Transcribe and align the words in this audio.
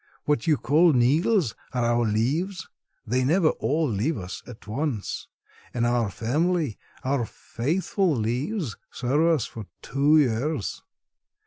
What 0.25 0.47
you 0.47 0.57
call 0.57 0.93
needles 0.93 1.53
are 1.73 1.85
our 1.85 2.05
leaves. 2.05 2.67
They 3.05 3.23
never 3.23 3.49
all 3.59 3.87
leave 3.87 4.17
us 4.17 4.41
at 4.47 4.65
once. 4.65 5.27
In 5.75 5.85
our 5.85 6.09
family 6.09 6.79
our 7.03 7.23
faithful 7.23 8.15
leaves 8.15 8.75
serve 8.89 9.31
us 9.35 9.45
for 9.45 9.67
two 9.83 10.17
years. 10.17 10.81